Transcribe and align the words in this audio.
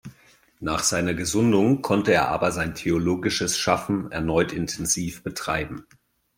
Nach 0.59 0.79
seiner 0.81 1.13
Gesundung 1.13 1.83
konnte 1.83 2.11
er 2.11 2.29
aber 2.29 2.51
sein 2.51 2.73
theologisches 2.73 3.59
Schaffen 3.59 4.11
erneut 4.11 4.51
intensiv 4.51 5.21
betreiben. 5.21 5.85